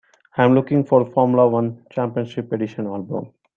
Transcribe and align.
I'm 0.35 0.55
looking 0.55 0.83
for 0.83 1.03
the 1.05 1.11
Formula 1.11 1.47
One 1.47 1.85
Championship 1.91 2.51
Edition 2.51 2.87
album 2.87 3.33